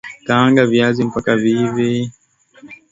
kaanga 0.27 0.65
viazi 0.65 1.03
mpaka 1.09 1.31
viive 1.41 1.89